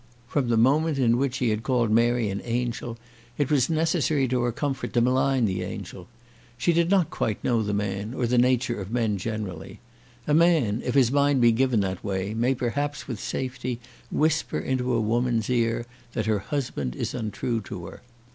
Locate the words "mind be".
11.11-11.51